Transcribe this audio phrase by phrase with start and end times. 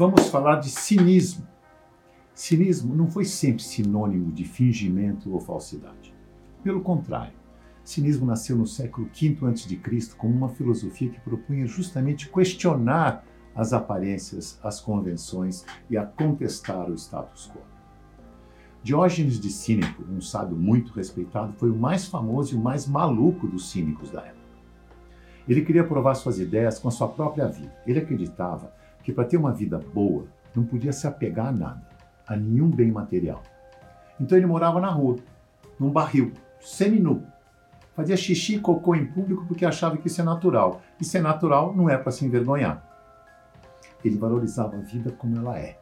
[0.00, 1.46] vamos falar de cinismo.
[2.32, 6.14] Cinismo não foi sempre sinônimo de fingimento ou falsidade.
[6.64, 7.34] Pelo contrário,
[7.84, 10.16] cinismo nasceu no século V a.C.
[10.16, 16.94] como uma filosofia que propunha justamente questionar as aparências, as convenções e a contestar o
[16.94, 17.60] status quo.
[18.82, 23.46] Diógenes de Cínico, um sábio muito respeitado, foi o mais famoso e o mais maluco
[23.46, 24.40] dos cínicos da época.
[25.46, 27.76] Ele queria provar suas ideias com a sua própria vida.
[27.86, 31.88] Ele acreditava que para ter uma vida boa não podia se apegar a nada,
[32.26, 33.42] a nenhum bem material.
[34.20, 35.16] Então ele morava na rua,
[35.78, 37.24] num barril, seminu.
[37.94, 40.80] Fazia xixi e cocô em público porque achava que isso é natural.
[41.00, 42.86] E ser natural não é para se envergonhar.
[44.04, 45.78] Ele valorizava a vida como ela é.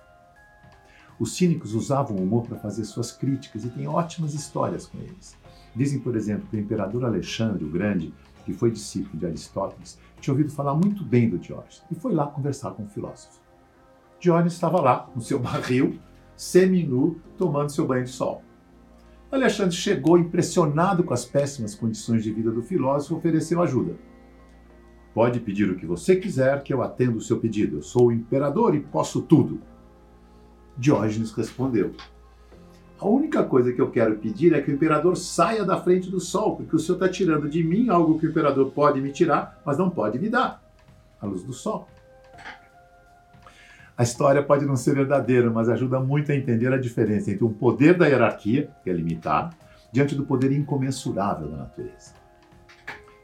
[1.19, 5.37] Os cínicos usavam o humor para fazer suas críticas e tem ótimas histórias com eles.
[5.75, 8.12] Dizem, por exemplo, que o imperador Alexandre o Grande,
[8.49, 12.27] que foi discípulo de Aristóteles, tinha ouvido falar muito bem do Diógenes e foi lá
[12.27, 13.43] conversar com o filósofo.
[14.19, 16.01] Diógenes estava lá, no seu barril,
[16.35, 18.43] semi-nu, tomando seu banho de sol.
[19.31, 23.97] Alexandre chegou impressionado com as péssimas condições de vida do filósofo e ofereceu ajuda.
[25.13, 27.77] Pode pedir o que você quiser, que eu atendo o seu pedido.
[27.77, 29.61] Eu sou o imperador e posso tudo.
[30.75, 31.93] Diógenes respondeu:
[33.01, 36.19] A única coisa que eu quero pedir é que o imperador saia da frente do
[36.19, 39.61] sol, porque o senhor está tirando de mim algo que o imperador pode me tirar,
[39.65, 40.63] mas não pode me dar
[41.21, 41.89] a luz do sol.
[43.97, 47.51] A história pode não ser verdadeira, mas ajuda muito a entender a diferença entre o
[47.51, 49.55] poder da hierarquia, que é limitado,
[49.93, 52.15] diante do poder incomensurável da natureza.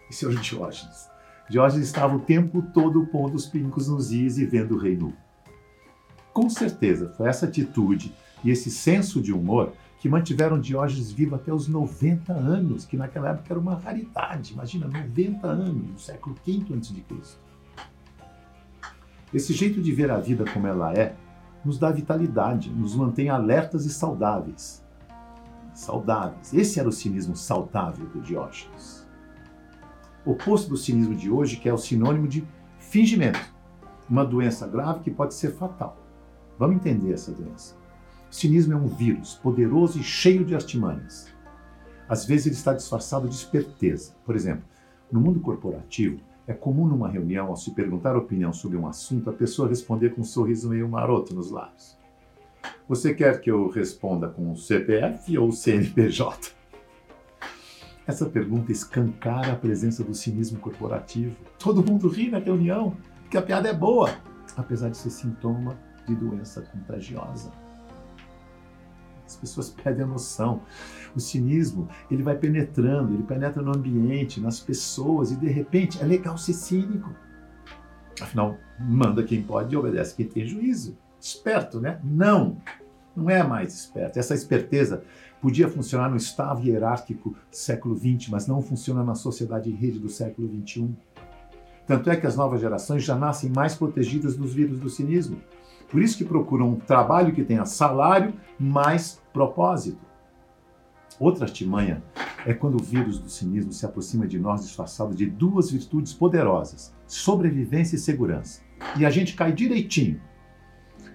[0.08, 1.08] E senhor Diógenes?
[1.48, 5.12] Diógenes estava o tempo todo pondo os pincos nos is e vendo o rei nu.
[6.32, 8.12] Com certeza, foi essa atitude
[8.44, 13.30] e esse senso de humor que mantiveram Diógenes vivo até os 90 anos, que naquela
[13.30, 14.52] época era uma raridade.
[14.52, 17.38] Imagina, 90 anos, no século V a.C.
[19.32, 21.16] Esse jeito de ver a vida como ela é
[21.64, 24.84] nos dá vitalidade, nos mantém alertas e saudáveis.
[25.72, 26.52] Saudáveis.
[26.52, 29.08] Esse era o cinismo saudável do Diógenes.
[30.26, 32.46] Oposto do cinismo de hoje, que é o sinônimo de
[32.78, 33.40] fingimento,
[34.08, 35.96] uma doença grave que pode ser fatal.
[36.58, 37.74] Vamos entender essa doença.
[38.34, 41.28] O cinismo é um vírus poderoso e cheio de artimanhas.
[42.08, 44.16] Às vezes ele está disfarçado de esperteza.
[44.24, 44.64] Por exemplo,
[45.10, 49.32] no mundo corporativo, é comum numa reunião, ao se perguntar opinião sobre um assunto, a
[49.32, 51.96] pessoa responder com um sorriso meio maroto nos lábios.
[52.88, 56.56] Você quer que eu responda com o CPF ou o CNPJ?
[58.04, 61.36] Essa pergunta escancara a presença do cinismo corporativo.
[61.56, 64.10] Todo mundo ri na reunião, porque a piada é boa,
[64.56, 67.62] apesar de ser sintoma de doença contagiosa.
[69.26, 70.62] As pessoas perdem a noção.
[71.14, 76.04] O cinismo, ele vai penetrando, ele penetra no ambiente, nas pessoas e de repente é
[76.04, 77.10] legal ser cínico.
[78.20, 80.96] Afinal, manda quem pode e obedece quem tem juízo.
[81.20, 82.00] Esperto, né?
[82.04, 82.58] Não,
[83.16, 84.18] não é mais esperto.
[84.18, 85.04] Essa esperteza
[85.40, 89.98] podia funcionar no estado hierárquico do século XX, mas não funciona na sociedade em rede
[89.98, 90.94] do século XXI.
[91.86, 95.40] Tanto é que as novas gerações já nascem mais protegidas dos vírus do cinismo.
[95.94, 100.04] Por isso que procuram um trabalho que tenha salário mais propósito.
[101.20, 102.02] Outra artimanha
[102.44, 106.92] é quando o vírus do cinismo se aproxima de nós disfarçado de duas virtudes poderosas:
[107.06, 108.60] sobrevivência e segurança.
[108.98, 110.20] E a gente cai direitinho.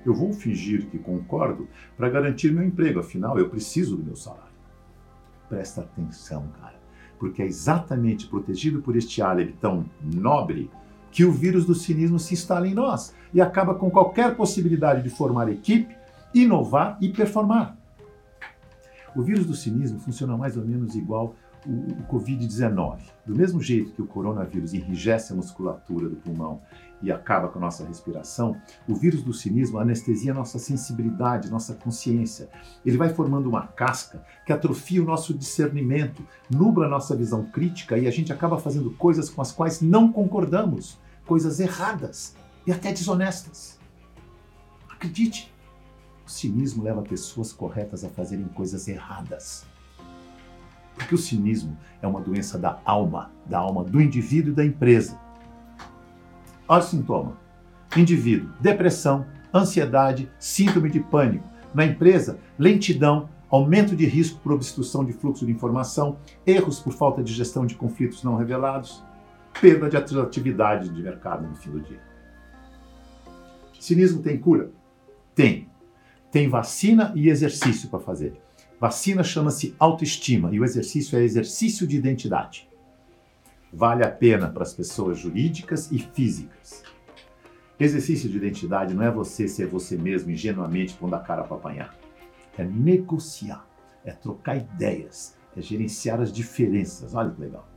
[0.05, 4.53] Eu vou fingir que concordo para garantir meu emprego, afinal eu preciso do meu salário.
[5.49, 6.79] Presta atenção, cara,
[7.19, 10.71] porque é exatamente protegido por este álibi tão nobre
[11.11, 15.09] que o vírus do cinismo se instala em nós e acaba com qualquer possibilidade de
[15.09, 15.95] formar equipe,
[16.33, 17.77] inovar e performar.
[19.15, 22.99] O vírus do cinismo funciona mais ou menos igual o, o Covid-19.
[23.25, 26.61] Do mesmo jeito que o coronavírus enrijece a musculatura do pulmão
[27.01, 32.49] e acaba com a nossa respiração, o vírus do cinismo anestesia nossa sensibilidade, nossa consciência.
[32.85, 37.97] Ele vai formando uma casca que atrofia o nosso discernimento, nubla a nossa visão crítica
[37.97, 40.99] e a gente acaba fazendo coisas com as quais não concordamos,
[41.29, 42.35] coisas erradas
[42.65, 43.79] e até desonestas.
[44.89, 45.53] Acredite,
[46.25, 49.63] o cinismo leva pessoas corretas a fazerem coisas erradas.
[50.95, 55.19] Porque o cinismo é uma doença da alma, da alma do indivíduo e da empresa.
[56.67, 57.37] Olha o sintoma:
[57.95, 59.23] indivíduo, depressão,
[59.53, 61.47] ansiedade, síndrome de pânico.
[61.75, 67.21] Na empresa, lentidão, aumento de risco por obstrução de fluxo de informação, erros por falta
[67.21, 69.03] de gestão de conflitos não revelados,
[69.59, 72.01] perda de atratividade de mercado no fim do dia.
[73.79, 74.71] Cinismo tem cura?
[75.33, 75.69] Tem.
[76.31, 78.33] Tem vacina e exercício para fazer.
[78.79, 82.69] Vacina chama-se autoestima e o exercício é exercício de identidade.
[83.71, 86.83] Vale a pena para as pessoas jurídicas e físicas.
[87.79, 91.95] Exercício de identidade não é você ser você mesmo ingenuamente pondo a cara para apanhar.
[92.57, 93.65] É negociar,
[94.03, 97.13] é trocar ideias, é gerenciar as diferenças.
[97.13, 97.67] Olha que legal.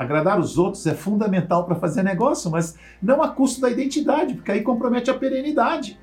[0.00, 4.50] Agradar os outros é fundamental para fazer negócio, mas não a custo da identidade, porque
[4.50, 6.00] aí compromete a perenidade.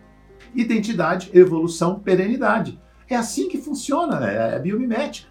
[0.53, 2.79] Identidade, evolução, perenidade.
[3.09, 5.27] É assim que funciona, é, é biomimética.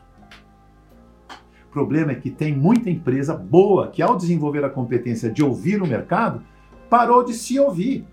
[1.69, 5.81] O problema é que tem muita empresa boa que, ao desenvolver a competência de ouvir
[5.81, 6.43] o mercado,
[6.91, 8.05] parou de se ouvir.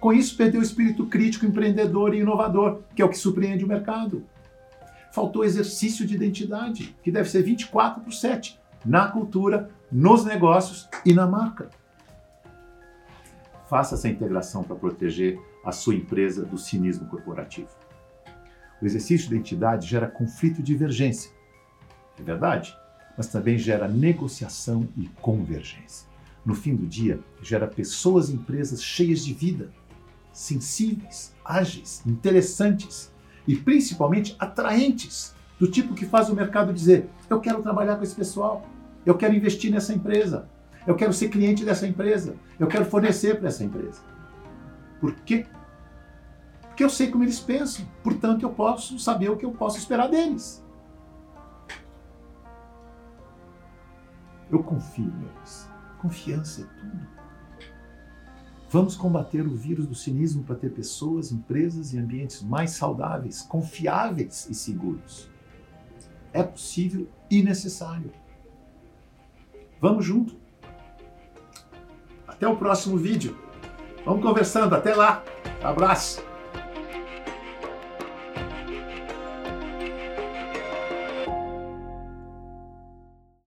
[0.00, 3.68] Com isso, perdeu o espírito crítico, empreendedor e inovador, que é o que surpreende o
[3.68, 4.24] mercado.
[5.12, 11.12] Faltou exercício de identidade, que deve ser 24 por 7 na cultura, nos negócios e
[11.12, 11.70] na marca.
[13.68, 17.70] Faça essa integração para proteger a sua empresa do cinismo corporativo.
[18.80, 21.30] O exercício de identidade gera conflito e divergência.
[22.18, 22.76] É verdade,
[23.16, 26.06] mas também gera negociação e convergência.
[26.44, 29.70] No fim do dia, gera pessoas e empresas cheias de vida,
[30.32, 33.10] sensíveis, ágeis, interessantes
[33.46, 38.14] e principalmente atraentes, do tipo que faz o mercado dizer: eu quero trabalhar com esse
[38.14, 38.66] pessoal,
[39.04, 40.48] eu quero investir nessa empresa.
[40.86, 42.36] Eu quero ser cliente dessa empresa.
[42.58, 44.00] Eu quero fornecer para essa empresa.
[45.00, 45.46] Por quê?
[46.62, 47.86] Porque eu sei como eles pensam.
[48.02, 50.64] Portanto, eu posso saber o que eu posso esperar deles.
[54.50, 55.68] Eu confio neles.
[55.98, 57.14] Confiança é tudo.
[58.68, 64.48] Vamos combater o vírus do cinismo para ter pessoas, empresas e ambientes mais saudáveis, confiáveis
[64.50, 65.30] e seguros.
[66.32, 68.10] É possível e necessário.
[69.80, 70.34] Vamos junto.
[72.26, 73.36] Até o próximo vídeo.
[74.04, 74.74] Vamos conversando.
[74.74, 75.22] Até lá.
[75.62, 76.33] Abraço.